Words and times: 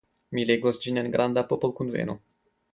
Mi 0.37 0.45
legos 0.51 0.79
ĝin 0.85 0.97
en 1.03 1.11
granda 1.17 1.45
popolkunveno. 1.53 2.21